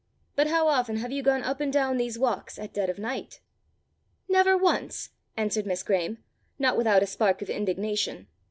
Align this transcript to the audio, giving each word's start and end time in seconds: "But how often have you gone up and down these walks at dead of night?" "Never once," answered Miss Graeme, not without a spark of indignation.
"But 0.35 0.47
how 0.47 0.67
often 0.67 0.95
have 0.97 1.11
you 1.11 1.21
gone 1.21 1.43
up 1.43 1.61
and 1.61 1.71
down 1.71 1.97
these 1.97 2.17
walks 2.17 2.57
at 2.57 2.73
dead 2.73 2.89
of 2.89 2.97
night?" 2.97 3.39
"Never 4.27 4.57
once," 4.57 5.11
answered 5.37 5.67
Miss 5.67 5.83
Graeme, 5.83 6.17
not 6.57 6.75
without 6.75 7.03
a 7.03 7.05
spark 7.05 7.43
of 7.43 7.51
indignation. 7.51 8.25